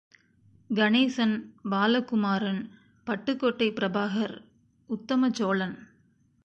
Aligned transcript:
Ganesan, 0.69 1.35
Balakumaran, 1.71 2.61
Pattukkottai 3.07 3.69
Prabhakar.... 3.71 4.35
Uthamacholan. 4.89 5.77